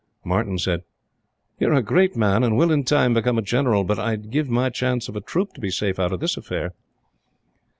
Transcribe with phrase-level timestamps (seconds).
[0.23, 0.81] Martyn said:
[1.59, 4.49] "you are a great man and will in time become a General; but I'd give
[4.49, 6.73] my chance of a troop to be safe out of this affair."